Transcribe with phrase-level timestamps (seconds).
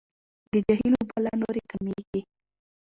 [0.51, 2.21] د جهیل اوبه لا نورې کمیږي.